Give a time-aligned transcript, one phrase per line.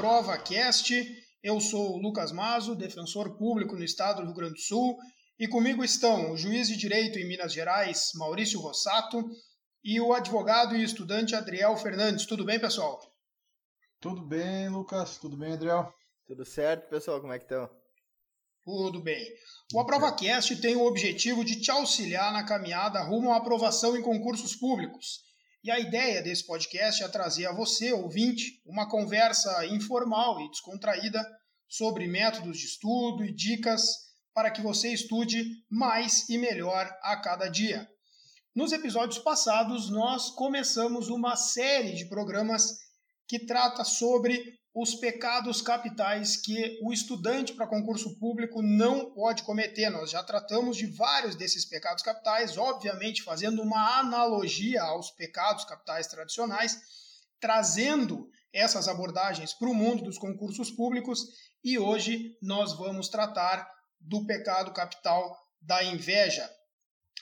[0.00, 0.94] Prova Cast.
[1.42, 4.96] Eu sou o Lucas Mazo, defensor público no estado do Rio Grande do Sul,
[5.38, 9.22] e comigo estão o juiz de direito em Minas Gerais, Maurício Rossato,
[9.84, 12.24] e o advogado e estudante Adriel Fernandes.
[12.24, 12.98] Tudo bem, pessoal?
[14.00, 15.18] Tudo bem, Lucas?
[15.18, 15.92] Tudo bem, Adriel?
[16.26, 17.20] Tudo certo, pessoal?
[17.20, 17.68] Como é que estão?
[18.64, 19.22] Tudo bem.
[19.74, 24.56] O AprovaCast tem o objetivo de te auxiliar na caminhada rumo à aprovação em concursos
[24.56, 25.20] públicos.
[25.62, 31.22] E a ideia desse podcast é trazer a você, ouvinte, uma conversa informal e descontraída
[31.68, 33.82] sobre métodos de estudo e dicas
[34.32, 37.86] para que você estude mais e melhor a cada dia.
[38.54, 42.78] Nos episódios passados, nós começamos uma série de programas
[43.28, 49.90] que trata sobre os pecados capitais que o estudante para concurso público não pode cometer.
[49.90, 56.06] Nós já tratamos de vários desses pecados capitais, obviamente fazendo uma analogia aos pecados capitais
[56.06, 56.80] tradicionais,
[57.40, 61.26] trazendo essas abordagens para o mundo dos concursos públicos
[61.64, 63.68] e hoje nós vamos tratar
[64.00, 66.48] do pecado capital da inveja.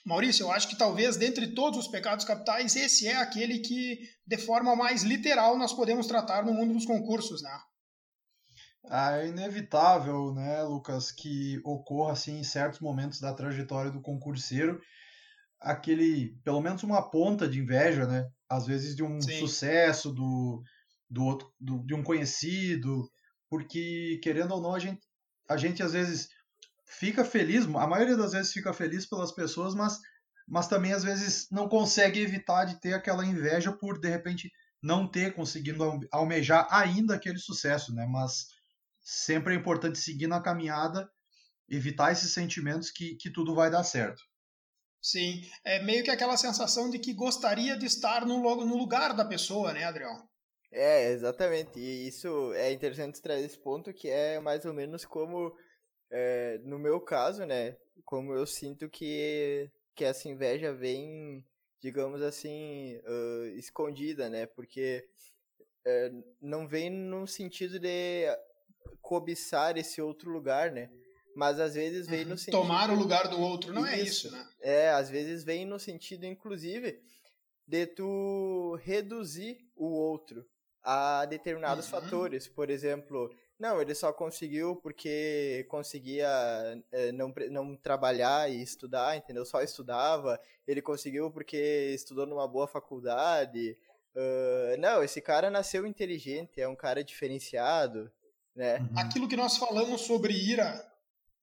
[0.08, 4.38] Maurício, eu acho que talvez dentre todos os pecados capitais, esse é aquele que, de
[4.38, 7.60] forma mais literal, nós podemos tratar no mundo dos concursos, né?
[8.90, 14.80] Ah, é inevitável, né, Lucas, que ocorra assim em certos momentos da trajetória do concurseiro
[15.60, 18.30] aquele, pelo menos uma ponta de inveja, né?
[18.48, 19.40] Às vezes de um Sim.
[19.40, 20.62] sucesso do,
[21.10, 23.10] do outro, do, de um conhecido,
[23.50, 25.00] porque querendo ou não a gente,
[25.46, 26.30] a gente às vezes
[26.88, 29.98] fica feliz, a maioria das vezes fica feliz pelas pessoas, mas,
[30.46, 34.50] mas também às vezes não consegue evitar de ter aquela inveja por de repente
[34.82, 38.06] não ter conseguido almejar ainda aquele sucesso, né?
[38.06, 38.46] Mas
[39.00, 41.08] sempre é importante seguir na caminhada,
[41.68, 44.22] evitar esses sentimentos que, que tudo vai dar certo.
[45.00, 49.24] Sim, é meio que aquela sensação de que gostaria de estar no, no lugar da
[49.24, 50.28] pessoa, né, Adrião?
[50.70, 51.78] É, exatamente.
[51.78, 55.54] E isso é interessante trazer esse ponto que é mais ou menos como
[56.10, 61.44] é, no meu caso, né, como eu sinto que, que essa inveja vem,
[61.80, 65.06] digamos assim, uh, escondida, né, porque
[65.86, 68.26] uh, não vem no sentido de
[69.02, 70.90] cobiçar esse outro lugar, né,
[71.36, 72.36] mas às vezes vem no uhum.
[72.36, 72.60] sentido...
[72.60, 74.48] Tomar o lugar do outro, não é isso, é isso, né?
[74.60, 77.00] É, às vezes vem no sentido, inclusive,
[77.66, 80.44] de tu reduzir o outro
[80.82, 81.90] a determinados uhum.
[81.90, 82.48] fatores.
[82.48, 86.28] Por exemplo, não, ele só conseguiu porque conseguia
[86.92, 89.44] é, não, não trabalhar e estudar, entendeu?
[89.44, 90.40] Só estudava.
[90.66, 93.76] Ele conseguiu porque estudou numa boa faculdade.
[94.14, 98.10] Uh, não, esse cara nasceu inteligente, é um cara diferenciado,
[98.54, 98.78] né?
[98.78, 98.98] Uhum.
[98.98, 100.84] Aquilo que nós falamos sobre ira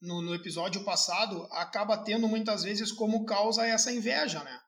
[0.01, 4.59] no, no, episódio passado acaba tendo muitas vezes como causa essa inveja, né?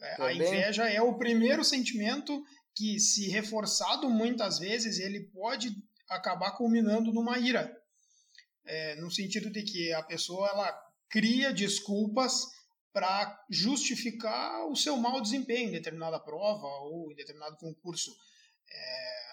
[0.00, 2.42] É, a inveja é o primeiro sentimento
[2.74, 5.76] que, se reforçado muitas vezes, ele pode
[6.08, 7.74] acabar culminando numa ira.
[8.64, 10.72] É, no sentido de que a pessoa ela
[11.08, 12.46] cria desculpas
[12.92, 18.10] para justificar o seu mau desempenho em determinada prova ou em determinado concurso.
[18.70, 19.24] É,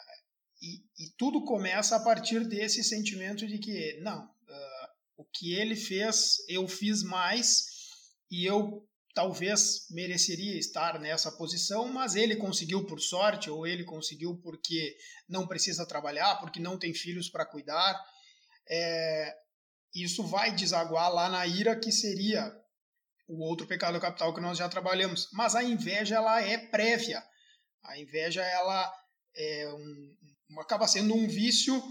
[0.61, 5.75] e, e, tudo começa a partir desse sentimento de que, não, uh, o que ele
[5.75, 7.65] fez, eu fiz mais
[8.29, 14.37] e eu talvez mereceria estar nessa posição, mas ele conseguiu por sorte, ou ele conseguiu
[14.41, 14.95] porque
[15.27, 17.99] não precisa trabalhar, porque não tem filhos para cuidar.
[18.69, 19.33] É,
[19.93, 22.51] isso vai desaguar lá na ira, que seria
[23.27, 25.27] o outro pecado capital que nós já trabalhamos.
[25.33, 27.23] Mas a inveja ela é prévia.
[27.83, 28.93] A inveja ela
[29.35, 31.81] é um, acaba sendo um vício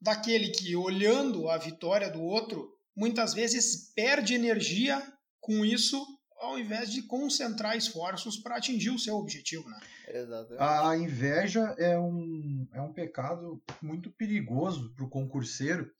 [0.00, 5.02] daquele que, olhando a vitória do outro, muitas vezes perde energia
[5.40, 6.04] com isso
[6.46, 9.78] ao invés de concentrar esforços para atingir o seu objetivo, né?
[10.08, 10.62] Exatamente.
[10.62, 15.90] A inveja é um, é um pecado muito perigoso para o concurseiro,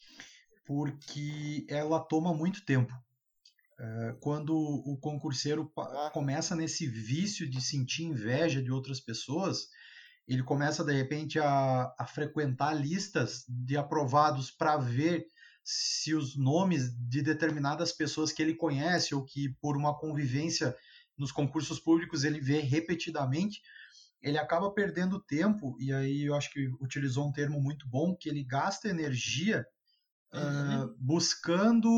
[0.64, 2.92] porque ela toma muito tempo.
[3.78, 6.10] É, quando o concurseiro ah.
[6.12, 9.68] começa nesse vício de sentir inveja de outras pessoas,
[10.26, 15.26] ele começa de repente a, a frequentar listas de aprovados para ver
[15.68, 20.76] se os nomes de determinadas pessoas que ele conhece ou que por uma convivência
[21.18, 23.60] nos concursos públicos ele vê repetidamente,
[24.22, 28.28] ele acaba perdendo tempo, e aí eu acho que utilizou um termo muito bom, que
[28.28, 29.66] ele gasta energia
[30.32, 30.84] uhum.
[30.84, 31.90] uh, buscando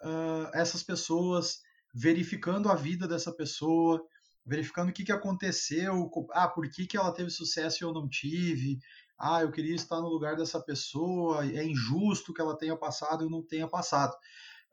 [0.00, 1.60] uh, essas pessoas,
[1.92, 4.00] verificando a vida dessa pessoa,
[4.46, 8.08] verificando o que, que aconteceu, ah, por que, que ela teve sucesso e eu não
[8.08, 8.78] tive,
[9.18, 13.30] ah, eu queria estar no lugar dessa pessoa, é injusto que ela tenha passado e
[13.30, 14.14] não tenha passado.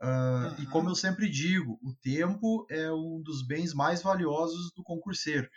[0.01, 0.55] Uh, uhum.
[0.59, 5.49] E como eu sempre digo, o tempo é um dos bens mais valiosos do concurseiro.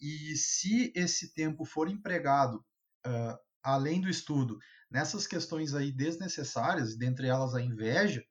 [0.00, 2.64] E se esse tempo for empregado,
[3.06, 4.58] uh, além do estudo,
[4.90, 8.22] nessas questões aí desnecessárias, dentre elas a inveja,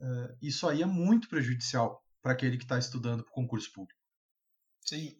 [0.00, 3.97] uh, isso aí é muito prejudicial para aquele que está estudando para o concurso público.
[4.88, 5.14] Sim.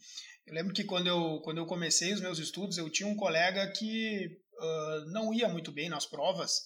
[0.47, 3.71] Eu lembro que quando eu, quando eu comecei os meus estudos, eu tinha um colega
[3.73, 4.27] que
[4.59, 6.63] uh, não ia muito bem nas provas.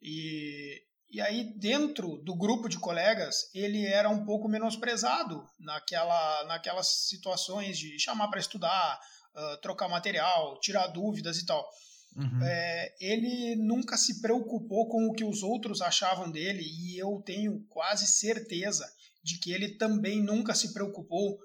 [0.00, 7.08] E, e aí, dentro do grupo de colegas, ele era um pouco menosprezado naquela, naquelas
[7.08, 9.00] situações de chamar para estudar,
[9.34, 11.68] uh, trocar material, tirar dúvidas e tal.
[12.16, 12.42] Uhum.
[12.44, 17.66] É, ele nunca se preocupou com o que os outros achavam dele, e eu tenho
[17.68, 18.86] quase certeza
[19.22, 21.38] de que ele também nunca se preocupou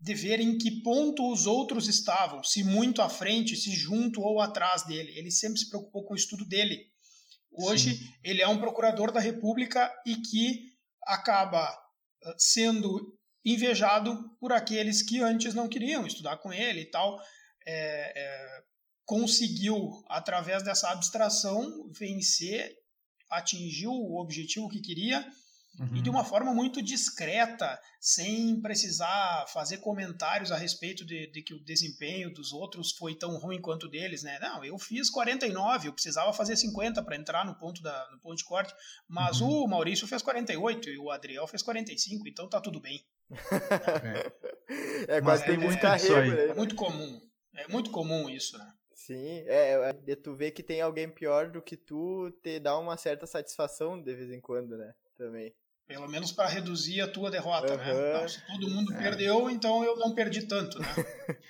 [0.00, 4.40] de ver em que ponto os outros estavam, se muito à frente, se junto ou
[4.40, 5.12] atrás dele.
[5.16, 6.86] Ele sempre se preocupou com o estudo dele.
[7.50, 8.08] Hoje, Sim.
[8.22, 10.72] ele é um procurador da República e que
[11.02, 17.18] acaba ah, sendo invejado por aqueles que antes não queriam estudar com ele e tal.
[17.66, 18.62] É, é,
[19.04, 22.76] conseguiu, através dessa abstração, vencer,
[23.30, 25.26] atingiu o objetivo que queria
[25.78, 25.96] Uhum.
[25.96, 31.54] E de uma forma muito discreta, sem precisar fazer comentários a respeito de, de, que
[31.54, 34.38] o desempenho dos outros foi tão ruim quanto o deles, né?
[34.40, 38.36] Não, eu fiz 49, eu precisava fazer 50 para entrar no ponto, da, no ponto
[38.36, 38.74] de corte,
[39.06, 39.64] mas uhum.
[39.64, 43.04] o Maurício fez 48 e o Adriel fez 45, então tá tudo bem.
[45.08, 46.46] é, é quase tem é, muito carrego, né?
[46.46, 47.20] É muito comum.
[47.54, 48.72] É muito comum isso, né?
[48.94, 52.96] Sim, é, é, tu vê que tem alguém pior do que tu, te dá uma
[52.96, 54.92] certa satisfação de vez em quando, né?
[55.16, 55.54] Também.
[55.88, 57.78] Pelo menos para reduzir a tua derrota, uhum.
[57.78, 58.10] né?
[58.10, 58.98] Então, se todo mundo é.
[58.98, 60.86] perdeu, então eu não perdi tanto, né?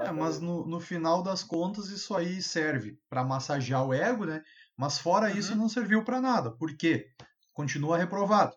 [0.00, 4.42] é, mas no, no final das contas isso aí serve para massagear o ego, né?
[4.76, 5.38] Mas fora uhum.
[5.38, 6.50] isso não serviu para nada.
[6.50, 7.06] Por quê?
[7.52, 8.56] Continua reprovado.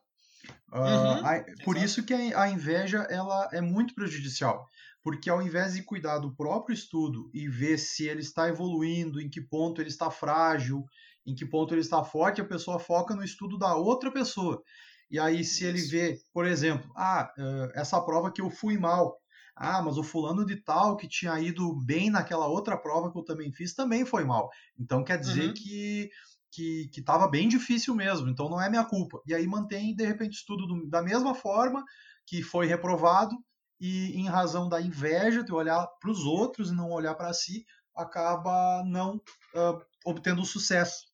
[0.74, 1.26] Uh, uhum.
[1.26, 4.68] a, por isso que a, a inveja ela é muito prejudicial.
[5.04, 9.30] Porque ao invés de cuidar do próprio estudo e ver se ele está evoluindo, em
[9.30, 10.84] que ponto ele está frágil,
[11.28, 14.64] em que ponto ele está forte, a pessoa foca no estudo da outra pessoa.
[15.10, 17.32] E aí, se ele vê, por exemplo, ah,
[17.74, 19.18] essa prova que eu fui mal.
[19.56, 23.24] Ah, mas o fulano de tal que tinha ido bem naquela outra prova que eu
[23.24, 24.50] também fiz também foi mal.
[24.78, 25.54] Então quer dizer uhum.
[25.54, 26.10] que
[26.52, 29.22] que estava bem difícil mesmo, então não é minha culpa.
[29.28, 31.84] E aí mantém, de repente, o estudo do, da mesma forma
[32.26, 33.36] que foi reprovado,
[33.80, 37.64] e em razão da inveja, de olhar para os outros e não olhar para si,
[37.96, 41.06] acaba não uh, obtendo sucesso.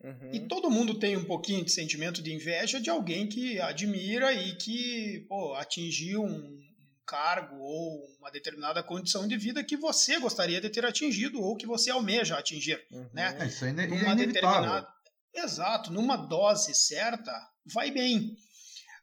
[0.00, 0.30] Uhum.
[0.32, 4.54] E todo mundo tem um pouquinho de sentimento de inveja de alguém que admira e
[4.56, 6.58] que pô, atingiu um
[7.04, 11.66] cargo ou uma determinada condição de vida que você gostaria de ter atingido ou que
[11.66, 13.08] você almeja atingir, uhum.
[13.12, 13.36] né?
[13.40, 14.86] É, isso é, ine numa determinada
[15.34, 17.32] Exato, numa dose certa,
[17.72, 18.36] vai bem.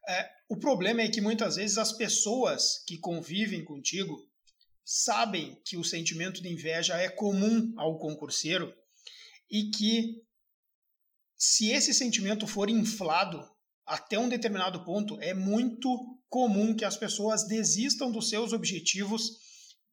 [0.07, 4.15] É, o problema é que muitas vezes as pessoas que convivem contigo
[4.83, 8.73] sabem que o sentimento de inveja é comum ao concurseiro
[9.49, 10.24] e que
[11.45, 13.47] se esse sentimento for inflado
[13.85, 15.87] até um determinado ponto, é muito
[16.27, 19.29] comum que as pessoas desistam dos seus objetivos,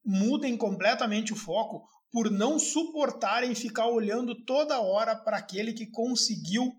[0.02, 6.72] mudem completamente o foco por não suportarem ficar olhando toda hora para aquele que conseguiu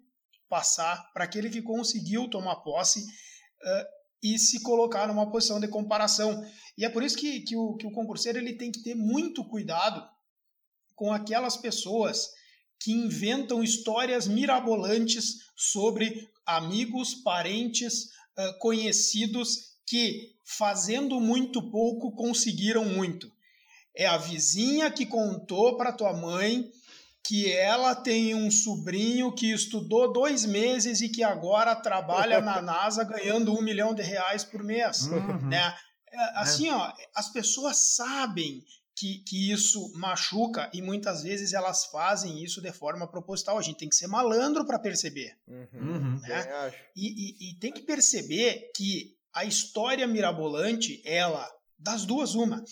[0.50, 3.86] passar, para aquele que conseguiu tomar posse uh,
[4.24, 6.44] e se colocar numa posição de comparação.
[6.76, 9.48] E é por isso que, que, o, que o concurseiro ele tem que ter muito
[9.48, 10.04] cuidado
[10.96, 12.30] com aquelas pessoas
[12.84, 18.10] que inventam histórias mirabolantes sobre amigos, parentes,
[18.60, 23.32] conhecidos que, fazendo muito pouco, conseguiram muito.
[23.96, 26.70] É a vizinha que contou para tua mãe
[27.26, 33.06] que ela tem um sobrinho que estudou dois meses e que agora trabalha na NASA
[33.06, 35.08] ganhando um milhão de reais por mês.
[35.08, 35.48] Uhum.
[35.48, 35.74] Né?
[36.12, 38.62] É, assim, ó, as pessoas sabem
[38.96, 43.58] que, que isso machuca e muitas vezes elas fazem isso de forma proposital.
[43.58, 45.36] A gente tem que ser malandro para perceber.
[45.48, 46.20] Uhum, uhum.
[46.22, 46.74] né?
[46.96, 52.64] E, e, e, tem que perceber que a história mirabolante, ela, das duas, uma.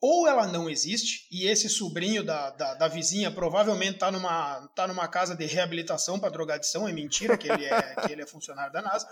[0.00, 4.86] Ou ela não existe, e esse sobrinho da, da, da vizinha provavelmente está numa, tá
[4.86, 8.72] numa casa de reabilitação para drogadição, é mentira que ele é, que ele é funcionário
[8.72, 9.08] da NASA.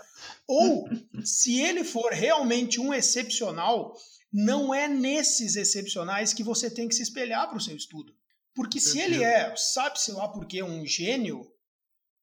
[0.47, 0.87] Ou,
[1.25, 3.97] se ele for realmente um excepcional,
[4.31, 8.13] não é nesses excepcionais que você tem que se espelhar para o seu estudo.
[8.53, 11.47] Porque se ele é, sabe-se lá porque um gênio,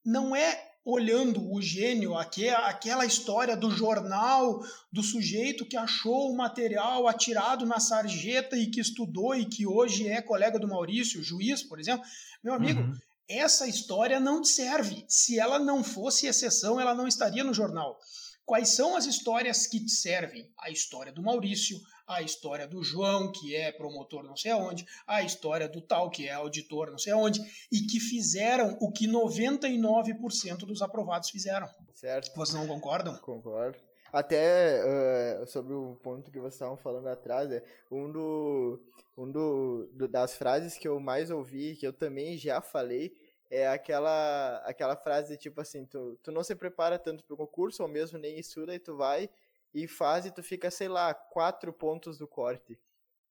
[0.04, 7.08] não é olhando o gênio, aquela história do jornal do sujeito que achou o material
[7.08, 11.80] atirado na sarjeta e que estudou e que hoje é colega do Maurício, juiz, por
[11.80, 12.04] exemplo.
[12.42, 12.98] Meu amigo, uhum.
[13.26, 15.06] essa história não te serve.
[15.08, 17.98] Se ela não fosse exceção, ela não estaria no jornal.
[18.44, 20.52] Quais são as histórias que te servem?
[20.58, 25.22] A história do Maurício, a história do João, que é promotor não sei aonde, a
[25.22, 27.40] história do tal, que é auditor não sei aonde,
[27.72, 31.68] e que fizeram o que 99% dos aprovados fizeram.
[31.94, 32.34] Certo.
[32.36, 33.16] Vocês não concordam?
[33.18, 33.78] Concordo.
[34.12, 38.80] Até uh, sobre o ponto que vocês estavam falando atrás, é, um, do,
[39.16, 43.12] um do, do, das frases que eu mais ouvi, que eu também já falei,
[43.50, 47.82] é aquela, aquela frase tipo assim, tu, tu não se prepara tanto para o concurso,
[47.82, 49.28] ou mesmo nem estuda, e tu vai
[49.74, 52.78] e faz e tu fica, sei lá, quatro pontos do corte.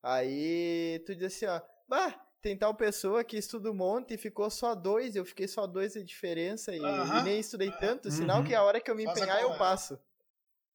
[0.02, 4.50] Aí tu diz assim, ó, bah, tem tal pessoa que estuda um monte e ficou
[4.50, 8.44] só dois, eu fiquei só dois de diferença e, e nem estudei tanto, sinal uhum.
[8.44, 9.98] que a hora que eu me empenhar eu passo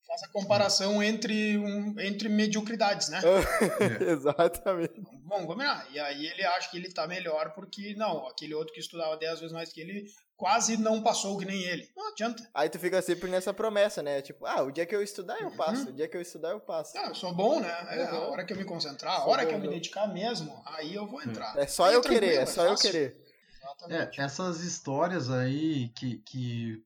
[0.08, 3.20] faz a comparação entre, um, entre mediocridades, né?
[4.00, 4.98] Exatamente.
[5.24, 5.86] Bom, vamos lá.
[5.92, 9.40] E aí ele acha que ele tá melhor porque, não, aquele outro que estudava 10
[9.40, 11.90] vezes mais que ele quase não passou que nem ele.
[11.94, 12.48] Não adianta.
[12.54, 14.22] Aí tu fica sempre nessa promessa, né?
[14.22, 15.90] Tipo, ah, o dia que eu estudar eu passo, uhum.
[15.90, 16.96] o dia que eu estudar eu passo.
[16.96, 17.68] Ah, eu sou bom, né?
[17.90, 20.94] É, a hora que eu me concentrar, a hora que eu me dedicar mesmo, aí
[20.94, 21.58] eu vou entrar.
[21.58, 23.20] É só eu querer, é só eu querer.
[23.60, 24.20] Exatamente.
[24.20, 26.82] É, essas histórias aí que, que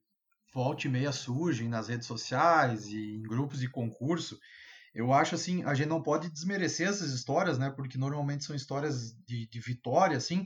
[0.53, 4.37] volta e meia surgem nas redes sociais e em grupos de concurso,
[4.93, 7.71] eu acho assim, a gente não pode desmerecer essas histórias, né?
[7.71, 10.45] Porque normalmente são histórias de, de vitória, assim.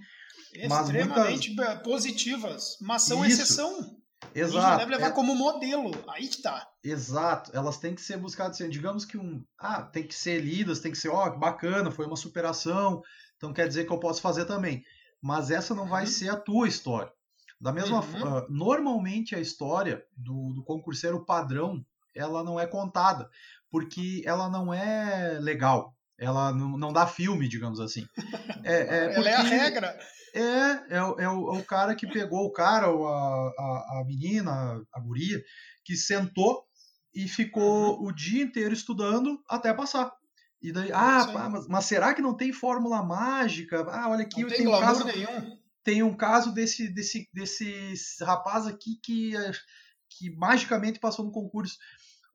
[0.54, 1.82] Extremamente muitas...
[1.82, 3.42] positivas, mas são Isso.
[3.42, 3.98] exceção.
[4.34, 4.66] Exato.
[4.66, 5.12] A gente deve levar é...
[5.12, 5.92] como modelo.
[6.10, 6.66] Aí que tá.
[6.84, 7.52] Exato.
[7.54, 9.44] Elas têm que ser buscadas, assim, digamos que um.
[9.60, 13.02] Ah, tem que ser lidas, tem que ser, ó, oh, bacana, foi uma superação.
[13.36, 14.82] Então quer dizer que eu posso fazer também.
[15.22, 16.10] Mas essa não vai uhum.
[16.10, 17.12] ser a tua história.
[17.60, 18.38] Da mesma uhum.
[18.38, 21.84] uh, normalmente a história do, do concurseiro padrão
[22.16, 23.30] ela não é contada,
[23.70, 25.96] porque ela não é legal.
[26.20, 28.08] Ela não, não dá filme, digamos assim.
[28.64, 30.00] É, é ela é a regra.
[30.34, 34.04] É, é, é, o, é, o, cara que pegou o cara, ou a, a, a
[34.06, 35.42] menina, a guria,
[35.86, 36.64] que sentou
[37.14, 38.08] e ficou uhum.
[38.08, 40.12] o dia inteiro estudando até passar.
[40.62, 43.86] E daí, ah, mas, mas, será que não tem fórmula mágica?
[43.90, 48.22] Ah, olha aqui, não tem, tem um caso, nenhum tem um caso desse, desse, desse
[48.22, 49.32] rapaz aqui que,
[50.10, 51.78] que magicamente passou no concurso.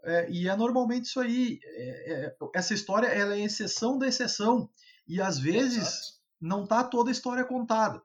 [0.05, 1.61] É, e é normalmente isso aí.
[1.63, 4.71] É, é, essa história ela é exceção da exceção.
[5.07, 6.13] E às vezes Exato.
[6.41, 8.03] não está toda a história contada.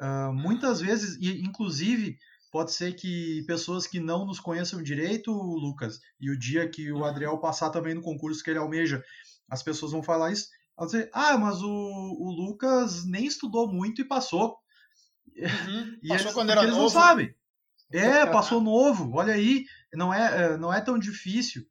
[0.00, 2.18] Uh, muitas vezes, e inclusive
[2.50, 7.04] pode ser que pessoas que não nos conheçam direito, Lucas, e o dia que o
[7.04, 9.04] Adriel passar também no concurso que ele almeja,
[9.48, 10.48] as pessoas vão falar isso.
[10.76, 14.58] Vão dizer, ah, mas o, o Lucas nem estudou muito e passou.
[15.36, 15.98] Uhum.
[16.02, 16.82] E passou eles, quando era eles novo.
[16.82, 17.34] não sabem.
[17.92, 19.12] É, passou novo.
[19.14, 21.62] Olha aí, não é, é, não é tão difícil.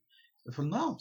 [0.46, 0.98] Eu falei, não,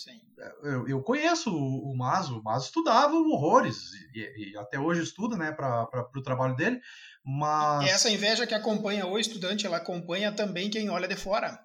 [0.63, 2.39] eu, eu, conheço o, Maso.
[2.39, 3.91] O Maso estudava horrores.
[4.15, 6.81] E, e até hoje estuda, né, para o trabalho dele.
[7.25, 7.87] Mas...
[7.87, 11.59] E essa inveja que acompanha o estudante, ela acompanha também quem olha de fora.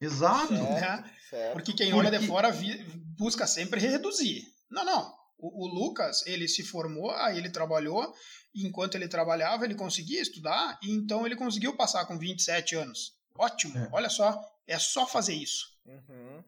[0.00, 0.52] Exato.
[0.52, 1.04] Né?
[1.52, 2.08] Porque quem Porque...
[2.08, 2.50] olha de fora
[3.16, 4.42] busca sempre reduzir.
[4.70, 5.17] Não, não.
[5.38, 8.12] O, o, Lucas, ele se formou, aí ele trabalhou,
[8.54, 13.16] e enquanto ele trabalhava, ele conseguia estudar, e então ele conseguiu passar com 27 anos.
[13.36, 13.88] Ótimo, é.
[13.92, 15.78] olha só, é só fazer isso.
[15.86, 16.42] Uhum.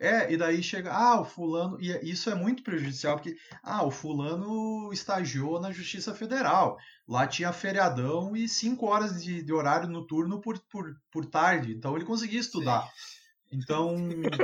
[0.00, 3.90] É, e daí chega, ah, o fulano, e isso é muito prejudicial, porque, ah, o
[3.90, 10.40] fulano estagiou na Justiça Federal, lá tinha feriadão e cinco horas de, de horário noturno
[10.40, 12.84] por, por, por tarde, então ele conseguia estudar.
[12.84, 13.18] Sim.
[13.50, 13.96] Então,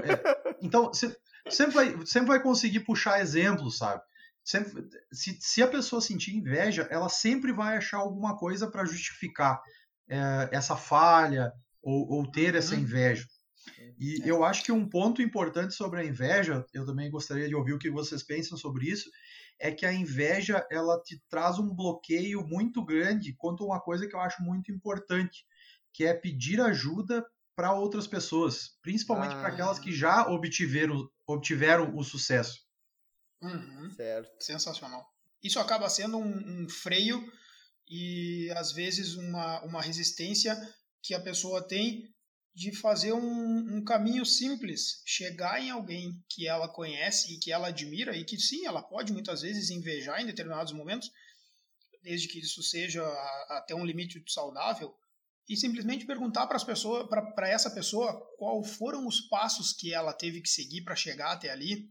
[0.04, 0.92] é, então
[1.48, 4.02] sempre vai, sempre vai conseguir puxar exemplos, sabe?
[4.42, 9.60] Sempre, se, se a pessoa sentir inveja, ela sempre vai achar alguma coisa para justificar
[10.08, 12.58] é, essa falha ou, ou ter uhum.
[12.58, 13.26] essa inveja.
[13.98, 14.30] E é.
[14.30, 17.78] eu acho que um ponto importante sobre a inveja, eu também gostaria de ouvir o
[17.78, 19.10] que vocês pensam sobre isso,
[19.58, 24.06] é que a inveja ela te traz um bloqueio muito grande quanto a uma coisa
[24.06, 25.46] que eu acho muito importante,
[25.92, 27.24] que é pedir ajuda
[27.56, 29.40] para outras pessoas, principalmente ah.
[29.40, 32.64] para aquelas que já obtiveram, obtiveram o sucesso.
[33.42, 33.90] Uhum.
[33.94, 34.42] Certo.
[34.42, 35.06] Sensacional.
[35.42, 37.22] Isso acaba sendo um, um, freio
[37.86, 40.56] e às vezes uma, uma resistência
[41.02, 42.10] que a pessoa tem
[42.54, 47.68] de fazer um, um, caminho simples, chegar em alguém que ela conhece e que ela
[47.68, 51.10] admira e que sim, ela pode muitas vezes invejar em determinados momentos,
[52.00, 53.04] desde que isso seja
[53.48, 54.94] até um limite saudável,
[55.48, 60.12] e simplesmente perguntar para as pessoas, para essa pessoa, qual foram os passos que ela
[60.12, 61.88] teve que seguir para chegar até ali.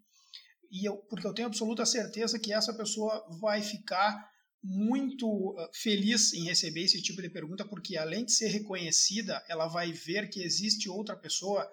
[0.72, 4.28] E eu, porque eu tenho absoluta certeza que essa pessoa vai ficar
[4.64, 9.68] muito ah, feliz em receber esse tipo de pergunta, porque além de ser reconhecida, ela
[9.68, 11.70] vai ver que existe outra pessoa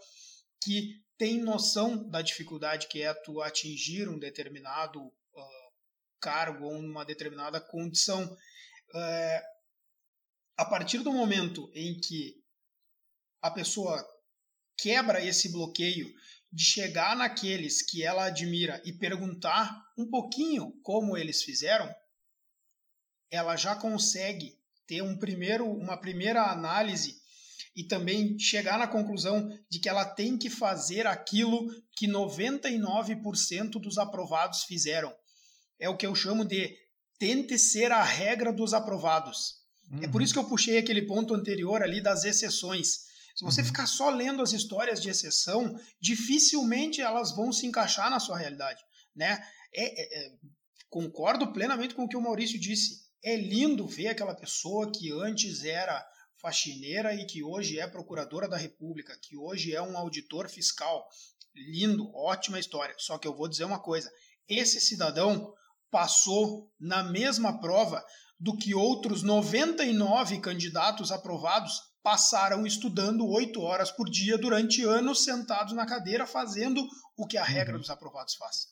[0.63, 5.13] que tem noção da dificuldade que é tu atingir um determinado uh,
[6.21, 8.25] cargo ou uma determinada condição.
[8.25, 9.50] Uh,
[10.61, 12.37] a partir do momento em que
[13.41, 14.07] a pessoa
[14.77, 16.13] quebra esse bloqueio
[16.53, 21.91] de chegar naqueles que ela admira e perguntar um pouquinho como eles fizeram,
[23.31, 24.55] ela já consegue
[24.87, 27.19] ter um primeiro, uma primeira análise
[27.75, 33.97] e também chegar na conclusão de que ela tem que fazer aquilo que 99% dos
[33.97, 35.11] aprovados fizeram.
[35.79, 36.77] É o que eu chamo de
[37.19, 39.60] tente ser a regra dos aprovados.
[39.91, 40.03] Uhum.
[40.03, 43.11] É por isso que eu puxei aquele ponto anterior ali das exceções.
[43.35, 43.67] Se você uhum.
[43.67, 48.83] ficar só lendo as histórias de exceção, dificilmente elas vão se encaixar na sua realidade,
[49.15, 49.43] né?
[49.73, 50.33] É, é, é,
[50.89, 53.09] concordo plenamente com o que o Maurício disse.
[53.23, 56.05] É lindo ver aquela pessoa que antes era
[56.41, 61.07] faxineira e que hoje é procuradora da República, que hoje é um auditor fiscal.
[61.55, 62.95] Lindo, ótima história.
[62.99, 64.11] Só que eu vou dizer uma coisa:
[64.49, 65.53] esse cidadão
[65.91, 68.05] passou na mesma prova
[68.41, 75.75] do que outros 99 candidatos aprovados passaram estudando oito horas por dia durante anos sentados
[75.75, 77.81] na cadeira fazendo o que a regra uhum.
[77.81, 78.69] dos aprovados faz.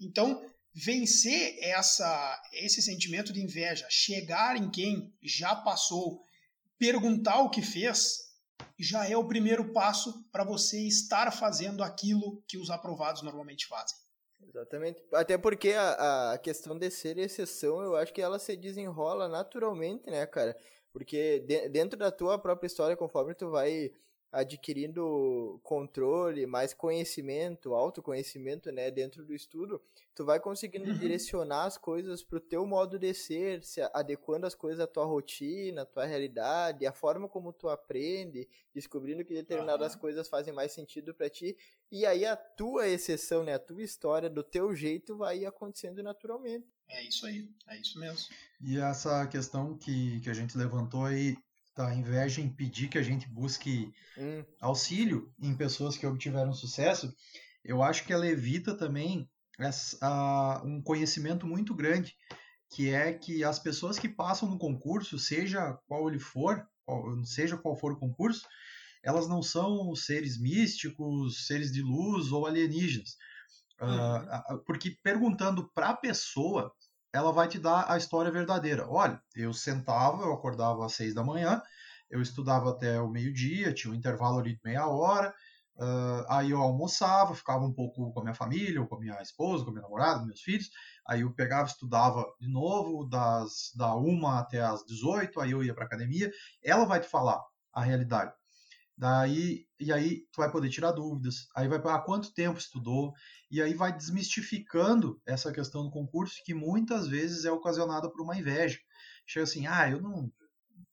[0.00, 6.24] Então, vencer essa, esse sentimento de inveja, chegar em quem já passou,
[6.76, 8.32] perguntar o que fez,
[8.78, 13.96] já é o primeiro passo para você estar fazendo aquilo que os aprovados normalmente fazem.
[14.48, 15.02] Exatamente.
[15.12, 20.10] Até porque a, a questão de ser exceção, eu acho que ela se desenrola naturalmente,
[20.10, 20.56] né, cara?
[20.92, 23.92] Porque de, dentro da tua própria história, conforme tu vai
[24.32, 29.80] adquirindo controle, mais conhecimento, autoconhecimento, né, dentro do estudo,
[30.14, 30.96] tu vai conseguindo uhum.
[30.96, 35.82] direcionar as coisas pro teu modo de ser, se adequando as coisas à tua rotina,
[35.82, 40.00] à tua realidade, a forma como tu aprende, descobrindo que determinadas uhum.
[40.00, 41.54] coisas fazem mais sentido para ti,
[41.90, 46.66] e aí a tua exceção, né, a tua história do teu jeito vai acontecendo naturalmente.
[46.88, 48.34] É isso aí, é isso mesmo.
[48.62, 51.36] E essa questão que, que a gente levantou aí
[51.74, 54.44] da inveja impedir que a gente busque hum.
[54.60, 57.14] auxílio em pessoas que obtiveram sucesso,
[57.64, 59.98] eu acho que ela evita também essa,
[60.62, 62.14] uh, um conhecimento muito grande,
[62.70, 67.56] que é que as pessoas que passam no concurso, seja qual ele for, qual, seja
[67.56, 68.46] qual for o concurso,
[69.02, 73.16] elas não são seres místicos, seres de luz ou alienígenas.
[73.80, 74.56] Uhum.
[74.56, 76.72] Uh, porque perguntando para a pessoa
[77.12, 78.88] ela vai te dar a história verdadeira.
[78.88, 81.62] Olha, eu sentava, eu acordava às seis da manhã,
[82.10, 85.34] eu estudava até o meio-dia, tinha um intervalo ali de meia hora,
[85.76, 89.20] uh, aí eu almoçava, ficava um pouco com a minha família, ou com a minha
[89.20, 90.70] esposa, com a minha namorada, meus filhos,
[91.06, 95.74] aí eu pegava, estudava de novo, das, da uma até as 18, aí eu ia
[95.74, 96.30] para academia,
[96.62, 98.32] ela vai te falar a realidade.
[98.96, 103.12] Daí, e aí tu vai poder tirar dúvidas, aí vai para quanto tempo estudou,
[103.50, 108.36] e aí vai desmistificando essa questão do concurso que muitas vezes é ocasionada por uma
[108.36, 108.78] inveja.
[109.26, 110.30] Chega assim, ah, eu não,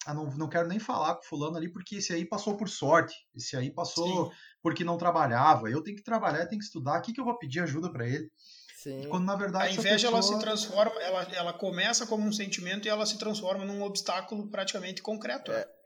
[0.06, 3.16] ah, não, não quero nem falar com fulano ali porque esse aí passou por sorte,
[3.36, 4.36] esse aí passou Sim.
[4.62, 7.38] porque não trabalhava, eu tenho que trabalhar, tenho que estudar, o que, que eu vou
[7.38, 8.32] pedir ajuda para ele?
[8.76, 9.10] Sim.
[9.10, 10.14] Quando na verdade a inveja pessoa...
[10.14, 14.48] ela se transforma, ela, ela começa como um sentimento e ela se transforma num obstáculo
[14.48, 15.52] praticamente concreto.
[15.52, 15.79] É.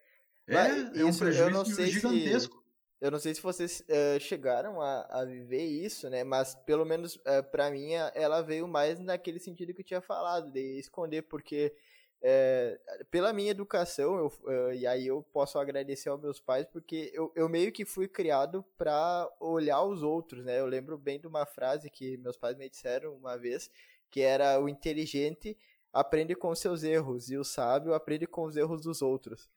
[0.48, 2.58] É, é um prejuízo eu não sei gigantesco.
[2.58, 2.64] Se,
[3.06, 6.24] eu não sei se vocês uh, chegaram a, a viver isso, né?
[6.24, 10.02] Mas pelo menos uh, eh, para mim ela veio mais naquele sentido que eu tinha
[10.02, 11.74] falado, de esconder, porque
[12.22, 17.32] uh, pela minha educação, eu, e aí eu posso agradecer aos meus pais, porque eu,
[17.36, 20.60] eu meio que fui criado para olhar os outros, né?
[20.60, 23.70] Eu lembro bem de uma frase que meus pais me disseram uma vez,
[24.10, 25.58] que era o inteligente
[25.94, 29.48] aprende com seus erros e o sábio aprende com os erros dos outros.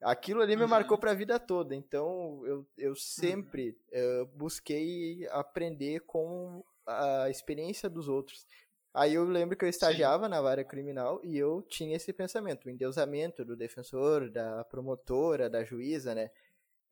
[0.00, 0.68] Aquilo ali me uhum.
[0.68, 4.22] marcou para a vida toda, então eu, eu sempre uhum.
[4.22, 8.46] uh, busquei aprender com a experiência dos outros.
[8.94, 10.30] Aí eu lembro que eu estagiava Sim.
[10.30, 15.64] na vara criminal e eu tinha esse pensamento, o endeusamento do defensor, da promotora, da
[15.64, 16.30] juíza, né?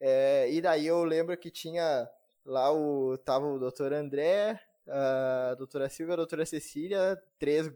[0.01, 2.09] É, e daí eu lembro que tinha
[2.45, 7.70] lá o tava o doutor André, a doutora Silvia, a doutora Cecília, três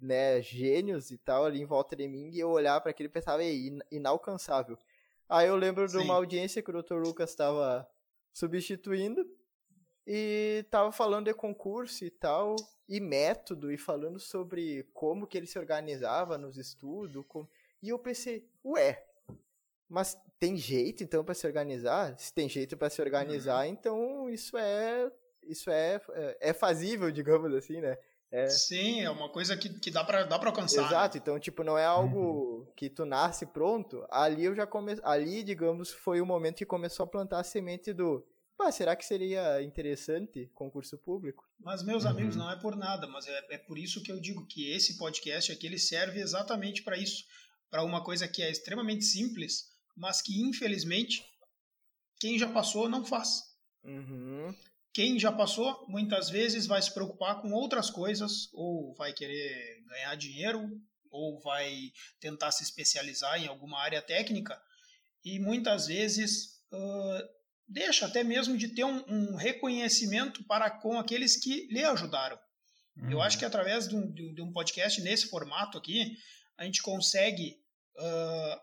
[0.00, 3.12] né, gênios e tal ali em volta de mim, e eu olhava para aquilo e
[3.12, 4.78] pensava, Ei, inalcançável.
[5.28, 5.98] Aí eu lembro Sim.
[5.98, 7.88] de uma audiência que o doutor Lucas estava
[8.32, 9.26] substituindo
[10.06, 12.56] e tava falando de concurso e tal,
[12.88, 17.46] e método, e falando sobre como que ele se organizava nos estudos, com...
[17.82, 19.06] e eu pensei, ué,
[19.88, 22.18] mas tem jeito então para se organizar?
[22.18, 23.72] Se tem jeito para se organizar, uhum.
[23.72, 25.10] então isso é
[25.50, 27.96] isso é, é, é fazível, digamos assim, né?
[28.32, 28.48] É...
[28.48, 30.82] Sim, é uma coisa que, que dá para dá pra alcançar.
[30.82, 30.86] Né?
[30.86, 31.20] Exato, né?
[31.20, 32.72] então, tipo, não é algo uhum.
[32.76, 34.06] que tu nasce pronto.
[34.08, 35.02] Ali eu já comecei.
[35.04, 38.24] Ali, digamos, foi o momento que começou a plantar a semente do.
[38.56, 41.48] Pá, será que seria interessante concurso público?
[41.58, 42.10] Mas, meus uhum.
[42.10, 44.96] amigos, não é por nada, mas é, é por isso que eu digo que esse
[44.96, 47.24] podcast aqui ele serve exatamente para isso.
[47.68, 49.64] Para uma coisa que é extremamente simples,
[49.96, 51.24] mas que, infelizmente,
[52.20, 53.42] quem já passou não faz.
[53.82, 54.54] Uhum.
[54.92, 60.14] Quem já passou, muitas vezes vai se preocupar com outras coisas, ou vai querer ganhar
[60.16, 60.68] dinheiro,
[61.10, 64.60] ou vai tentar se especializar em alguma área técnica,
[65.24, 67.28] e muitas vezes uh,
[67.68, 72.38] deixa até mesmo de ter um, um, reconhecimento para com aqueles que lhe ajudaram.
[72.96, 73.12] Uhum.
[73.12, 76.16] Eu acho que através de um, de um, podcast nesse formato aqui,
[76.58, 77.62] a gente consegue
[77.96, 78.60] uh,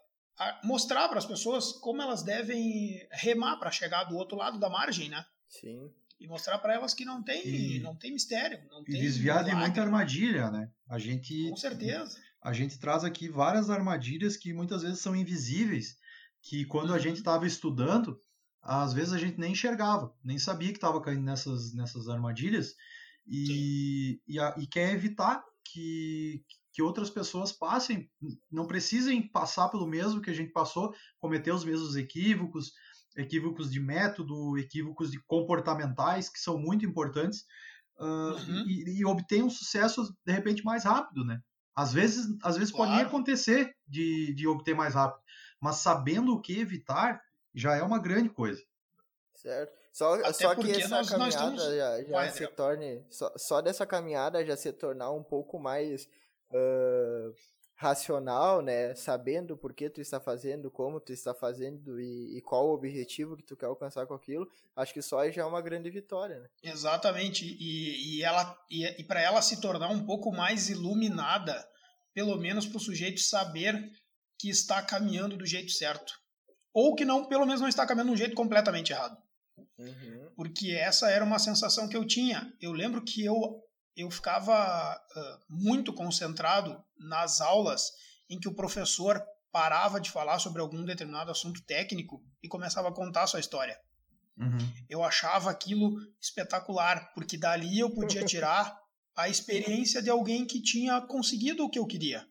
[0.67, 5.09] mostrar para as pessoas como elas devem remar para chegar do outro lado da margem,
[5.09, 5.25] né?
[5.47, 9.01] Sim e mostrar para elas que não tem, e, não tem mistério, não e tem
[9.01, 10.69] desviar de muita armadilha, né?
[10.89, 12.17] A gente com certeza.
[12.41, 15.97] A gente traz aqui várias armadilhas que muitas vezes são invisíveis,
[16.41, 16.95] que quando uhum.
[16.95, 18.19] a gente estava estudando,
[18.61, 22.75] às vezes a gente nem enxergava, nem sabia que estava caindo nessas nessas armadilhas
[23.27, 28.09] e, e, a, e quer evitar que, que outras pessoas passem,
[28.51, 32.71] não precisem passar pelo mesmo que a gente passou, cometer os mesmos equívocos,
[33.17, 37.45] equívocos de método, equívocos de comportamentais, que são muito importantes,
[37.99, 38.63] uh, uhum.
[38.67, 41.41] e, e obter um sucesso, de repente, mais rápido, né?
[41.75, 42.89] Às vezes, às vezes claro.
[42.89, 45.21] pode nem acontecer de, de obter mais rápido,
[45.59, 47.21] mas sabendo o que evitar,
[47.53, 48.61] já é uma grande coisa.
[49.35, 49.77] Certo.
[49.91, 51.63] Só, só que essa nós, caminhada nós estamos...
[51.63, 53.03] já, já se torne.
[53.09, 56.07] Só, só dessa caminhada já se tornar um pouco mais
[56.51, 57.33] uh,
[57.77, 62.65] racional, né, sabendo por que tu está fazendo, como tu está fazendo e, e, qual
[62.65, 65.87] o objetivo que tu quer alcançar com aquilo, acho que só já é uma grande
[65.91, 66.49] vitória, né?
[66.63, 71.55] Exatamente, e, e ela e, e para ela se tornar um pouco mais iluminada,
[72.15, 73.91] pelo menos para o sujeito saber
[74.39, 76.19] que está caminhando do jeito certo,
[76.73, 79.15] ou que não, pelo menos não está caminhando de um jeito completamente errado.
[79.77, 80.31] Uhum.
[80.35, 82.51] Porque essa era uma sensação que eu tinha.
[82.59, 83.63] Eu lembro que eu
[83.97, 87.91] eu ficava uh, muito concentrado nas aulas
[88.29, 89.19] em que o professor
[89.51, 93.75] parava de falar sobre algum determinado assunto técnico e começava a contar a sua história.
[94.37, 94.57] Uhum.
[94.87, 98.79] Eu achava aquilo espetacular, porque dali eu podia tirar
[99.15, 102.27] a experiência de alguém que tinha conseguido o que eu queria.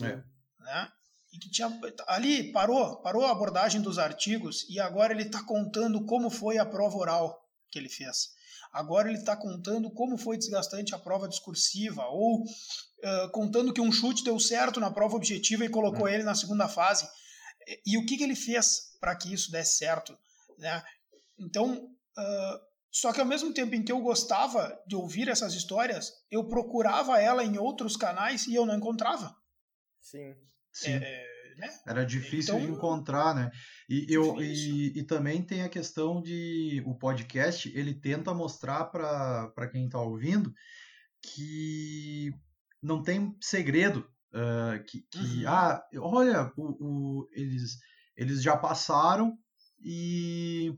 [0.00, 0.22] É.
[0.58, 0.92] Né?
[1.34, 1.68] E que tinha
[2.06, 6.64] ali parou, parou a abordagem dos artigos e agora ele está contando como foi a
[6.64, 8.33] prova oral que ele fez.
[8.74, 13.92] Agora ele está contando como foi desgastante a prova discursiva, ou uh, contando que um
[13.92, 16.14] chute deu certo na prova objetiva e colocou é.
[16.14, 17.08] ele na segunda fase.
[17.68, 20.18] E, e o que, que ele fez para que isso desse certo?
[20.58, 20.82] Né?
[21.38, 22.60] Então, uh,
[22.90, 27.20] só que ao mesmo tempo em que eu gostava de ouvir essas histórias, eu procurava
[27.20, 29.36] ela em outros canais e eu não encontrava.
[30.00, 30.34] Sim.
[30.72, 30.94] Sim.
[30.94, 31.68] É, né?
[31.86, 33.50] Era difícil então, encontrar, né?
[33.88, 39.68] E, eu, e, e, também tem a questão de o podcast, ele tenta mostrar para
[39.70, 40.52] quem está ouvindo
[41.22, 42.32] que
[42.82, 44.06] não tem segredo.
[44.32, 45.48] Uh, que, que uhum.
[45.48, 47.78] ah, olha, o, o, eles,
[48.16, 49.38] eles já passaram
[49.80, 50.76] e,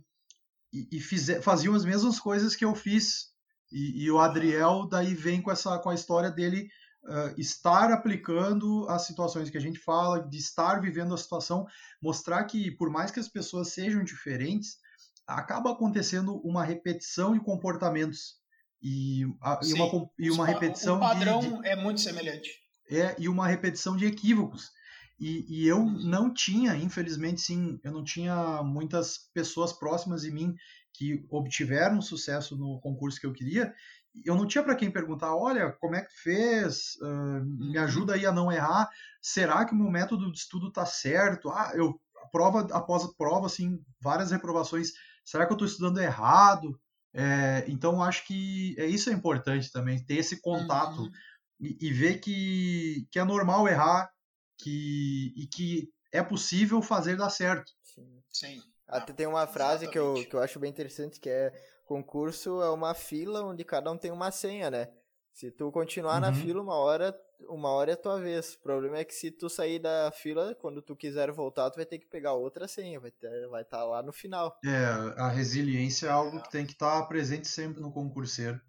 [0.71, 3.35] e, e fizer, faziam as mesmas coisas que eu fiz.
[3.73, 6.69] E, e, o Adriel daí vem com essa com a história dele
[7.07, 11.67] uh, estar aplicando as situações que a gente fala, de estar vivendo a situação,
[12.01, 14.79] mostrar que por mais que as pessoas sejam diferentes,
[15.27, 18.37] acaba acontecendo uma repetição de comportamentos
[18.83, 20.97] e, a, e uma, e uma repetição.
[20.97, 22.51] O padrão de, de, é muito semelhante.
[22.89, 24.71] É, e uma repetição de equívocos.
[25.19, 25.99] E, e, eu uhum.
[26.05, 30.55] não tinha, infelizmente, sim, eu não tinha muitas pessoas próximas de mim
[30.93, 33.75] que obtiveram sucesso no concurso que eu queria,
[34.25, 36.97] eu não tinha para quem perguntar, olha, como é que fez?
[37.03, 37.85] Uh, me uhum.
[37.85, 38.89] ajuda aí a não errar.
[39.21, 41.51] Será que o meu método de estudo está certo?
[41.51, 42.01] Ah, eu
[42.33, 44.93] prova após prova, assim, várias reprovações.
[45.25, 46.79] Será que eu estou estudando errado?
[47.13, 51.11] É, então, acho que é, isso é importante também, ter esse contato uhum.
[51.59, 54.11] e, e, ver que, que é normal errar
[54.59, 57.73] que, e que é possível fazer dar certo.
[57.83, 58.23] Sim.
[58.31, 58.63] Sim.
[58.87, 61.53] Até tem uma frase que eu, que eu acho bem interessante que é
[61.87, 64.89] concurso é uma fila onde cada um tem uma senha, né?
[65.33, 66.21] Se tu continuar uhum.
[66.21, 67.15] na fila, uma hora,
[67.49, 68.55] uma hora é tua vez.
[68.55, 71.85] O problema é que se tu sair da fila, quando tu quiser voltar, tu vai
[71.85, 74.59] ter que pegar outra senha, vai estar vai tá lá no final.
[74.65, 74.87] É,
[75.21, 78.61] a resiliência é algo que tem que estar tá presente sempre no concurseiro.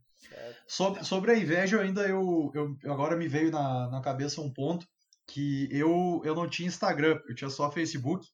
[0.67, 4.85] Sobre, sobre a inveja, ainda eu, eu agora me veio na, na cabeça um ponto
[5.25, 8.27] que eu, eu não tinha Instagram, eu tinha só Facebook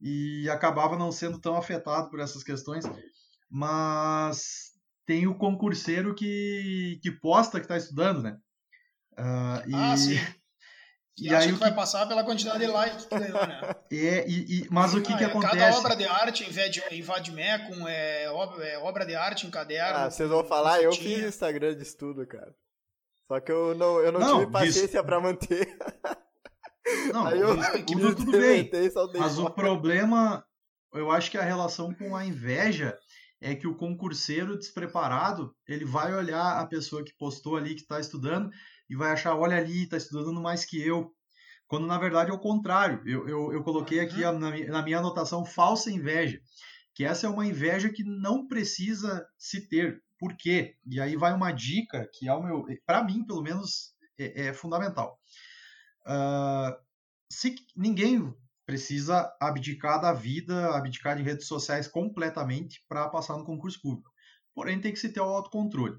[0.00, 2.84] e acabava não sendo tão afetado por essas questões
[3.50, 4.72] mas
[5.06, 8.38] tem o concurseiro que, que posta que está estudando, né?
[9.12, 10.18] Uh, e, ah, sim.
[11.20, 13.74] E, e aí que, que vai passar pela quantidade de likes que ganhou, né?
[13.90, 15.56] É, e, e, mas o que, ah, que é, acontece?
[15.56, 16.46] Cada obra de arte
[16.92, 19.98] em Vadmecum é, obra, é obra de arte em caderno.
[19.98, 22.54] Ah, vocês vão falar, eu fiz Instagram de estudo, cara.
[23.26, 25.76] Só que eu não, eu não, não tive paciência para manter.
[27.12, 28.70] Não, Aí eu, tudo, tudo bem.
[29.18, 30.42] Mas o problema,
[30.94, 32.98] eu acho que a relação com a inveja
[33.40, 38.00] é que o concurseiro despreparado, ele vai olhar a pessoa que postou ali, que está
[38.00, 38.50] estudando,
[38.88, 41.14] e vai achar, olha ali, está estudando mais que eu.
[41.66, 43.02] Quando na verdade é o contrário.
[43.06, 44.38] Eu, eu, eu coloquei aqui uhum.
[44.38, 46.40] na, na minha anotação falsa inveja,
[46.94, 50.02] que essa é uma inveja que não precisa se ter.
[50.18, 50.74] Por quê?
[50.84, 55.16] E aí vai uma dica que, ao meu, para mim, pelo menos, é, é fundamental.
[56.06, 56.74] Uh,
[57.30, 58.34] se ninguém
[58.68, 64.10] precisa abdicar da vida, abdicar de redes sociais completamente para passar no concurso público.
[64.54, 65.98] Porém, tem que se ter o autocontrole.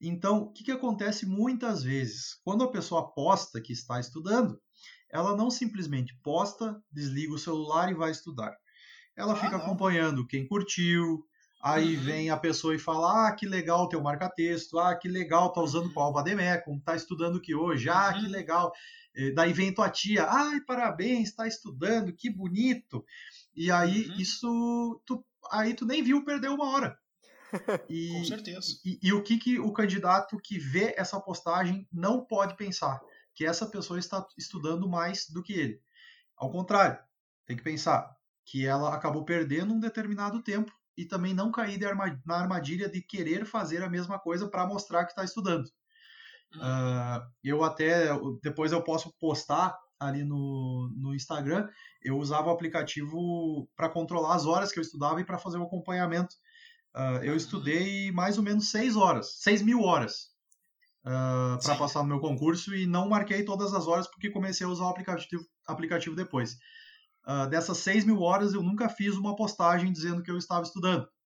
[0.00, 2.40] Então, o que, que acontece muitas vezes?
[2.42, 4.58] Quando a pessoa posta que está estudando,
[5.12, 8.56] ela não simplesmente posta, desliga o celular e vai estudar.
[9.14, 11.22] Ela ah, fica acompanhando quem curtiu,
[11.60, 12.02] aí uhum.
[12.02, 15.92] vem a pessoa e fala: Ah, que legal teu marca-texto, ah, que legal, tá usando
[15.92, 18.30] qual Vademecum, tá estudando que hoje, ah, que uhum.
[18.30, 18.72] legal.
[19.34, 23.04] Daí vem tua tia, ai, parabéns, está estudando, que bonito.
[23.52, 24.16] E aí uhum.
[24.16, 26.98] isso, tu, aí tu nem viu, perdeu uma hora.
[27.88, 28.78] E, Com certeza.
[28.84, 33.00] E, e, o que, que o candidato que vê essa postagem não pode pensar?
[33.34, 35.80] Que essa pessoa está estudando mais do que ele.
[36.36, 36.98] Ao contrário,
[37.46, 41.78] tem que pensar que ela acabou perdendo um determinado tempo e também não cair
[42.26, 45.66] na armadilha de querer fazer a mesma coisa para mostrar que está estudando.
[46.56, 48.08] Uh, eu até
[48.42, 51.68] depois eu posso postar ali no, no Instagram.
[52.02, 55.62] Eu usava o aplicativo para controlar as horas que eu estudava e para fazer o
[55.62, 56.34] acompanhamento.
[56.96, 60.32] Uh, eu estudei mais ou menos seis horas, seis mil horas
[61.04, 64.70] uh, para passar no meu concurso e não marquei todas as horas porque comecei a
[64.70, 66.56] usar o aplicativo, aplicativo depois.
[67.28, 71.06] Uh, dessas seis mil horas eu nunca fiz uma postagem dizendo que eu estava estudando.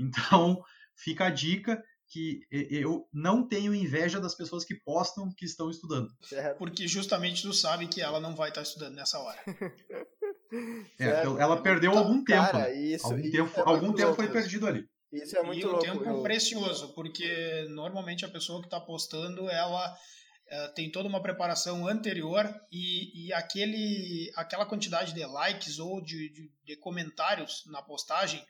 [0.00, 0.62] Então
[0.94, 6.08] fica a dica que eu não tenho inveja das pessoas que postam que estão estudando.
[6.56, 9.38] Porque justamente tu sabe que ela não vai estar estudando nessa hora.
[10.98, 12.50] é, ela perdeu então, algum tempo.
[12.50, 14.88] Cara, isso, algum isso tempo, é algum tempo foi perdido ali.
[15.12, 15.80] Isso é muito e louco.
[15.80, 16.22] o tempo eu...
[16.22, 19.96] precioso, porque normalmente a pessoa que está postando, ela
[20.50, 26.32] uh, tem toda uma preparação anterior e, e aquele, aquela quantidade de likes ou de,
[26.32, 28.44] de, de comentários na postagem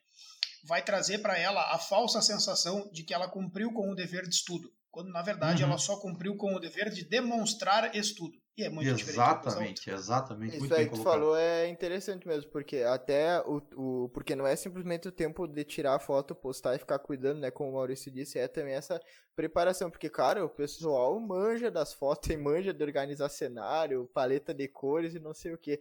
[0.65, 4.35] vai trazer para ela a falsa sensação de que ela cumpriu com o dever de
[4.35, 5.71] estudo, quando na verdade uhum.
[5.71, 8.37] ela só cumpriu com o dever de demonstrar estudo.
[8.59, 10.57] E é muito exatamente, exatamente.
[10.57, 14.09] Isso aí que tu falou é interessante mesmo, porque até o, o.
[14.09, 17.53] Porque não é simplesmente o tempo de tirar a foto, postar e ficar cuidando, né?
[17.53, 19.01] Como o Maurício disse, é também essa
[19.37, 19.89] preparação.
[19.89, 25.15] Porque, cara, o pessoal manja das fotos e manja de organizar cenário, paleta de cores
[25.15, 25.79] e não sei o que.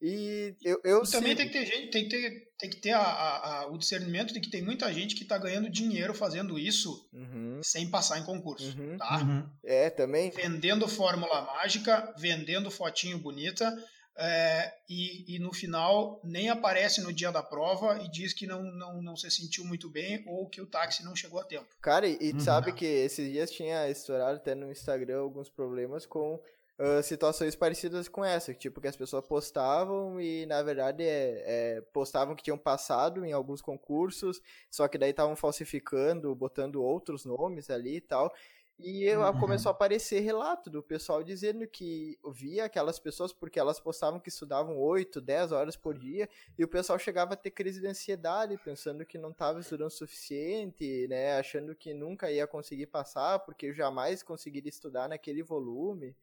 [0.00, 2.92] E eu, eu e também tem que ter gente, tem que ter, tem que ter
[2.92, 6.58] a, a, a, o discernimento de que tem muita gente que está ganhando dinheiro fazendo
[6.58, 7.60] isso uhum.
[7.62, 8.78] sem passar em concurso.
[8.78, 8.98] Uhum.
[8.98, 9.18] Tá?
[9.18, 9.48] Uhum.
[9.64, 10.30] É, também.
[10.30, 13.74] Vendendo fórmula mágica, vendendo fotinho bonita.
[14.18, 18.62] É, e, e, no final nem aparece no dia da prova e diz que não,
[18.62, 21.66] não, não se sentiu muito bem ou que o táxi não chegou a tempo.
[21.82, 22.40] Cara, e, e uhum.
[22.40, 26.40] sabe que esses dias tinha estourado até no Instagram alguns problemas com
[26.78, 31.80] uh, situações parecidas com essa, tipo que as pessoas postavam e na verdade é, é,
[31.92, 37.70] postavam que tinham passado em alguns concursos, só que daí estavam falsificando, botando outros nomes
[37.70, 38.32] ali e tal.
[38.78, 39.40] E uhum.
[39.40, 44.28] começou a aparecer relato do pessoal dizendo que via aquelas pessoas porque elas postavam que
[44.28, 48.60] estudavam 8, 10 horas por dia e o pessoal chegava a ter crise de ansiedade,
[48.62, 53.72] pensando que não estava estudando o suficiente, né, achando que nunca ia conseguir passar porque
[53.72, 56.14] jamais conseguiria estudar naquele volume.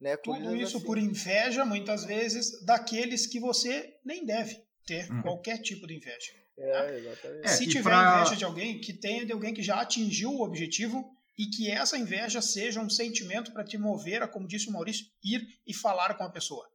[0.00, 0.16] Né?
[0.16, 0.86] Tudo isso assim.
[0.86, 5.22] por inveja, muitas vezes, daqueles que você nem deve ter uhum.
[5.22, 6.32] qualquer tipo de inveja.
[6.56, 7.50] É, exatamente.
[7.50, 8.20] Se é, tiver pra...
[8.20, 11.04] inveja de alguém, que tenha de alguém que já atingiu o objetivo
[11.38, 15.06] e que essa inveja seja um sentimento para te mover a, como disse o Maurício,
[15.22, 16.66] ir e falar com a pessoa.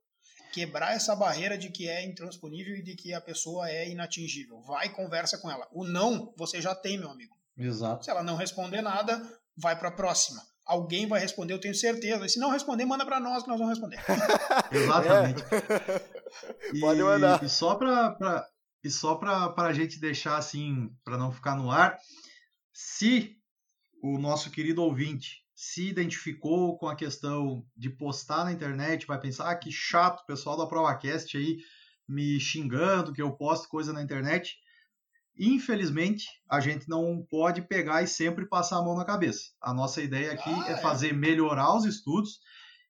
[0.53, 4.61] Quebrar essa barreira de que é intransponível e de que a pessoa é inatingível.
[4.61, 5.67] Vai e conversa com ela.
[5.71, 7.35] O não você já tem, meu amigo.
[7.57, 8.05] Exato.
[8.05, 9.21] Se ela não responder nada,
[9.57, 12.25] vai para a próxima alguém vai responder, eu tenho certeza.
[12.25, 13.99] E se não responder, manda para nós que nós vamos responder.
[14.71, 15.43] Exatamente.
[15.43, 16.79] É.
[16.79, 17.43] Pode mandar.
[17.43, 18.47] E só para
[18.83, 21.97] e só para a gente deixar assim, para não ficar no ar,
[22.71, 23.35] se
[24.03, 29.49] o nosso querido ouvinte se identificou com a questão de postar na internet, vai pensar,
[29.49, 31.57] ah, que chato, o pessoal da ProvaCast aí
[32.07, 34.55] me xingando que eu posto coisa na internet.
[35.37, 39.41] Infelizmente, a gente não pode pegar e sempre passar a mão na cabeça.
[39.61, 42.39] A nossa ideia aqui ah, é, é, fazer melhorar os estudos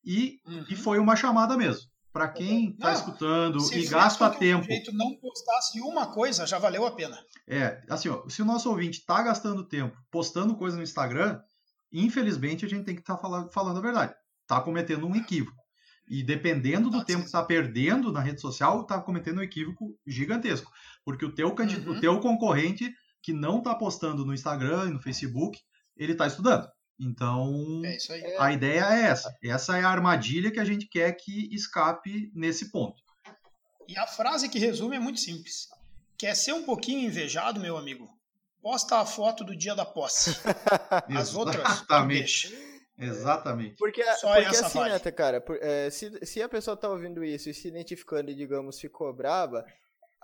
[0.03, 0.65] e, uhum.
[0.69, 1.89] e foi uma chamada mesmo.
[2.13, 4.63] Para quem está escutando e gasta tempo.
[4.63, 7.19] Se jeito não postasse uma coisa, já valeu a pena.
[7.47, 11.41] É, assim, ó, se o nosso ouvinte está gastando tempo postando coisa no Instagram,
[11.91, 14.15] infelizmente a gente tem que estar tá falando, falando a verdade.
[14.43, 15.64] Está cometendo um equívoco.
[16.07, 20.71] E dependendo do tempo que está perdendo na rede social, está cometendo um equívoco gigantesco.
[21.03, 21.91] Porque o teu, uhum.
[21.91, 25.59] o teu concorrente que não está postando no Instagram e no Facebook,
[25.97, 26.67] ele está estudando.
[26.99, 29.35] Então, é a ideia é essa.
[29.43, 33.01] Essa é a armadilha que a gente quer que escape nesse ponto.
[33.87, 35.67] E a frase que resume é muito simples.
[36.17, 38.07] Quer ser um pouquinho invejado, meu amigo?
[38.61, 40.35] Posta a foto do dia da posse.
[41.15, 42.74] As outras, Exatamente.
[42.97, 43.75] Exatamente.
[43.77, 44.93] Porque, Só porque assim, vale.
[44.93, 48.35] né, cara, por, é, se, se a pessoa tá ouvindo isso e se identificando e,
[48.35, 49.65] digamos, ficou brava,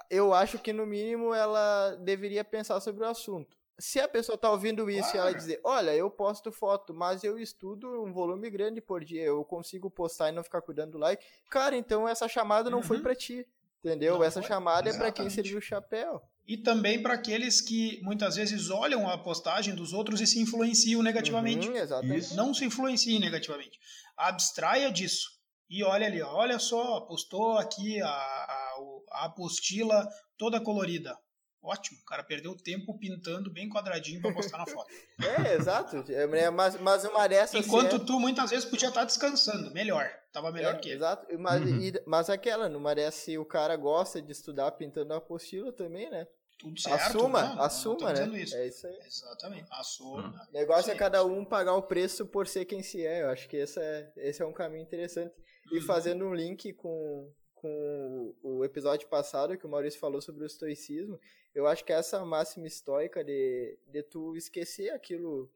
[0.10, 4.50] eu acho que, no mínimo, ela deveria pensar sobre o assunto se a pessoa tá
[4.52, 5.18] ouvindo isso claro.
[5.18, 9.24] e ela dizer, olha, eu posto foto, mas eu estudo um volume grande por dia,
[9.24, 12.84] eu consigo postar e não ficar cuidando do like, cara, então essa chamada não uhum.
[12.84, 13.46] foi para ti,
[13.84, 14.16] entendeu?
[14.16, 14.48] Não essa foi.
[14.48, 15.10] chamada Exatamente.
[15.10, 16.22] é para quem serviu o chapéu.
[16.48, 21.02] E também para aqueles que muitas vezes olham a postagem dos outros e se influenciam
[21.02, 21.68] negativamente.
[21.70, 22.36] Uhum.
[22.36, 23.80] Não se influenciem negativamente.
[24.18, 25.30] Abstraia disso.
[25.70, 28.76] E olha ali, olha só, postou aqui a, a,
[29.12, 30.06] a apostila
[30.38, 31.18] toda colorida.
[31.64, 34.90] Ótimo, o cara perdeu tempo pintando bem quadradinho para postar na foto.
[35.48, 36.04] é, exato.
[36.12, 37.66] É, mas, mas uma dessas.
[37.66, 38.06] Enquanto assim, é...
[38.06, 40.10] tu muitas vezes podia estar descansando, melhor.
[40.34, 40.96] Tava melhor é, que ele.
[40.96, 41.28] Exato.
[41.38, 41.80] Mas, uhum.
[41.80, 46.28] e, mas aquela, numa dessa, o cara gosta de estudar pintando a apostila também, né?
[46.58, 47.18] Tudo certo.
[47.18, 48.40] Assuma, não, assuma, não né?
[48.40, 48.56] Isso.
[48.56, 49.00] É isso aí.
[49.06, 49.68] Exatamente.
[49.72, 50.28] Assuma.
[50.28, 50.48] Hum.
[50.50, 53.24] O negócio é cada um pagar o preço por ser quem se é.
[53.24, 55.34] Eu acho que esse é, esse é um caminho interessante.
[55.72, 55.86] E uhum.
[55.86, 61.20] fazendo um link com, com o episódio passado que o Maurício falou sobre o estoicismo,
[61.54, 65.50] eu acho que essa máxima estoica de, de tu esquecer aquilo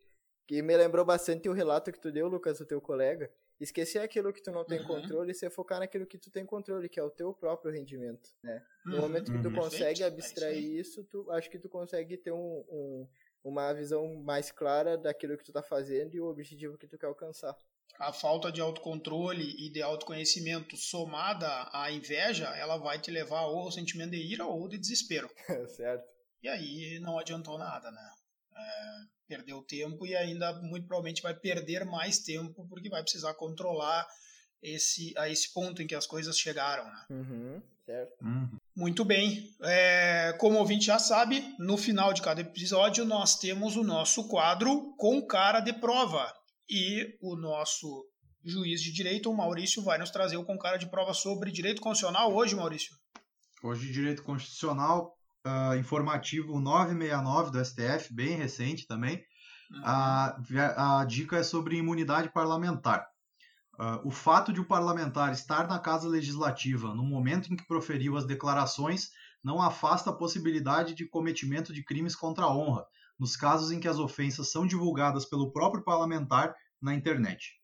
[0.45, 3.31] que me lembrou bastante o relato que tu deu, Lucas, do teu colega.
[3.59, 4.85] Esquecer aquilo que tu não tem uhum.
[4.85, 8.29] controle e se focar naquilo que tu tem controle, que é o teu próprio rendimento,
[8.43, 8.63] né?
[8.85, 9.01] No uhum.
[9.01, 9.55] momento que tu uhum.
[9.55, 13.07] consegue é abstrair é isso, tu, acho que tu consegue ter um, um,
[13.43, 17.07] uma visão mais clara daquilo que tu tá fazendo e o objetivo que tu quer
[17.07, 17.57] alcançar
[17.99, 23.59] a falta de autocontrole e de autoconhecimento somada à inveja, ela vai te levar ou
[23.59, 25.29] ao sentimento de ira ou de desespero.
[25.75, 26.05] certo.
[26.43, 28.11] E aí não adiantou nada, né?
[28.55, 34.07] É, perdeu tempo e ainda muito provavelmente vai perder mais tempo porque vai precisar controlar
[34.61, 37.05] esse a esse ponto em que as coisas chegaram, né?
[37.09, 38.23] Uhum, certo.
[38.23, 38.57] Uhum.
[38.75, 39.55] Muito bem.
[39.63, 44.27] É, como o ouvinte já sabe, no final de cada episódio nós temos o nosso
[44.27, 46.31] quadro com cara de prova.
[46.69, 48.05] E o nosso
[48.43, 51.81] juiz de direito, o Maurício, vai nos trazer o com cara de prova sobre direito
[51.81, 52.95] constitucional hoje, Maurício.
[53.63, 59.23] Hoje, direito constitucional, uh, informativo 969 do STF, bem recente também.
[59.71, 59.81] Uhum.
[59.83, 63.07] A, a dica é sobre imunidade parlamentar.
[63.79, 68.15] Uh, o fato de o parlamentar estar na Casa Legislativa no momento em que proferiu
[68.15, 69.09] as declarações
[69.43, 72.85] não afasta a possibilidade de cometimento de crimes contra a honra,
[73.19, 77.59] nos casos em que as ofensas são divulgadas pelo próprio parlamentar na internet.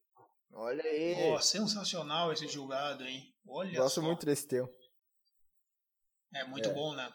[0.54, 1.32] Olha aí.
[1.32, 3.34] Oh, sensacional esse julgado, hein?
[3.48, 4.02] Olha Gosto só.
[4.02, 4.70] muito desse teu.
[6.34, 6.74] É muito é.
[6.74, 7.12] bom, né?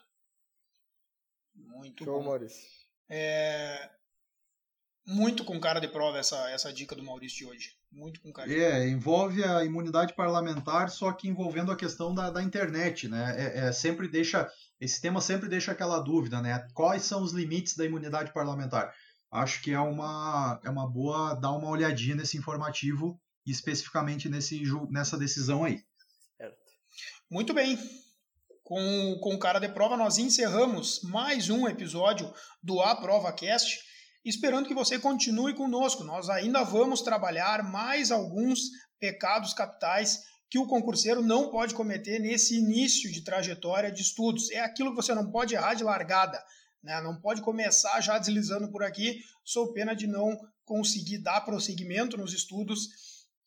[1.54, 2.24] Muito Show, bom.
[2.24, 2.68] Maurício.
[3.08, 3.90] É...
[5.06, 7.76] Muito com cara de prova essa, essa dica do Maurício de hoje.
[7.92, 8.52] Muito com cara.
[8.52, 13.34] É, envolve a imunidade parlamentar, só que envolvendo a questão da, da internet, né?
[13.38, 16.66] É, é, sempre deixa esse tema sempre deixa aquela dúvida, né?
[16.74, 18.94] Quais são os limites da imunidade parlamentar?
[19.30, 25.18] Acho que é uma, é uma boa dar uma olhadinha nesse informativo, especificamente nesse, nessa
[25.18, 25.82] decisão aí.
[27.30, 27.78] Muito bem.
[28.62, 33.78] Com, com cara de prova, nós encerramos mais um episódio do A Prova Cast,
[34.24, 36.02] esperando que você continue conosco.
[36.02, 38.60] Nós ainda vamos trabalhar mais alguns
[38.98, 44.50] pecados capitais que o concurseiro não pode cometer nesse início de trajetória de estudos.
[44.50, 46.42] É aquilo que você não pode errar de largada.
[46.82, 47.00] Né?
[47.00, 52.32] Não pode começar já deslizando por aqui, sou pena de não conseguir dar prosseguimento nos
[52.32, 52.88] estudos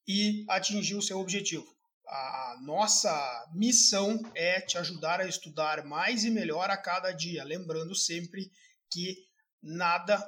[0.08, 1.66] e atingir o seu objetivo.
[2.08, 7.94] A nossa missão é te ajudar a estudar mais e melhor a cada dia, lembrando
[7.94, 8.52] sempre
[8.92, 9.16] que
[9.62, 10.28] nada,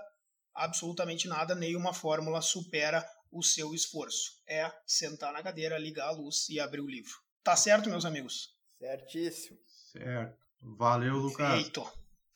[0.54, 4.42] absolutamente nada, nenhuma fórmula supera o seu esforço.
[4.48, 7.14] É sentar na cadeira, ligar a luz e abrir o livro.
[7.44, 8.56] Tá certo, meus amigos?
[8.78, 9.58] Certíssimo.
[9.92, 10.38] Certo.
[10.62, 11.62] Valeu, Lucas.
[11.62, 11.92] Feito.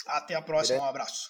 [0.05, 0.79] Até a próxima.
[0.79, 1.29] Um abraço.